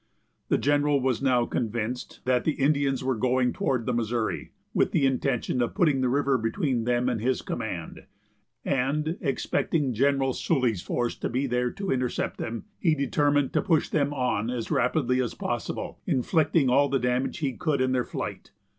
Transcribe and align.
The 0.49 0.57
general 0.57 0.99
was 0.99 1.21
now 1.21 1.45
convinced 1.45 2.21
that 2.25 2.43
the 2.43 2.53
Indians 2.53 3.03
were 3.03 3.13
going 3.13 3.53
toward 3.53 3.85
the 3.85 3.93
Missouri, 3.93 4.49
with 4.73 4.93
the 4.93 5.05
intention 5.05 5.61
of 5.61 5.75
putting 5.75 6.01
the 6.01 6.09
river 6.09 6.39
between 6.39 6.85
them 6.85 7.07
and 7.07 7.21
his 7.21 7.43
command, 7.43 8.07
and, 8.65 9.19
expecting 9.21 9.93
General 9.93 10.33
Sully's 10.33 10.81
force 10.81 11.15
to 11.17 11.29
be 11.29 11.45
there 11.45 11.69
to 11.73 11.91
intercept 11.91 12.37
them, 12.39 12.63
he 12.79 12.95
determined 12.95 13.53
to 13.53 13.61
push 13.61 13.89
them 13.89 14.11
on 14.11 14.49
as 14.49 14.71
rapidly 14.71 15.21
as 15.21 15.35
possible, 15.35 15.99
inflicting 16.07 16.67
all 16.67 16.89
the 16.89 16.97
damage 16.97 17.37
he 17.37 17.53
could 17.53 17.79
in 17.79 17.91
their 17.91 18.03
flight. 18.03 18.49